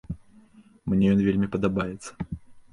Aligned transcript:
Мне 0.95 1.05
ён 1.17 1.23
вельмі 1.29 1.47
падабаецца. 1.59 2.11